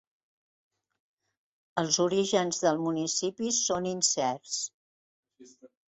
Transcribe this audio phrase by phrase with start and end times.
[1.83, 4.59] Els orígens del municipi són incerts.